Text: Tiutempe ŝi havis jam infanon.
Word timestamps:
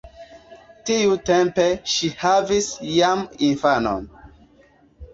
Tiutempe 0.89 1.67
ŝi 1.97 2.11
havis 2.25 2.73
jam 2.99 3.25
infanon. 3.53 4.13